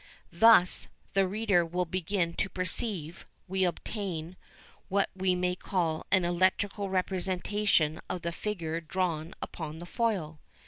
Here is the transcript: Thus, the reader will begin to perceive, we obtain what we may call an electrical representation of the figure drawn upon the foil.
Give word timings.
Thus, 0.33 0.87
the 1.13 1.27
reader 1.27 1.63
will 1.63 1.85
begin 1.85 2.33
to 2.33 2.49
perceive, 2.49 3.27
we 3.47 3.63
obtain 3.63 4.35
what 4.89 5.11
we 5.15 5.35
may 5.35 5.55
call 5.55 6.07
an 6.11 6.25
electrical 6.25 6.89
representation 6.89 8.01
of 8.09 8.23
the 8.23 8.31
figure 8.31 8.81
drawn 8.81 9.35
upon 9.43 9.77
the 9.77 9.85
foil. 9.85 10.39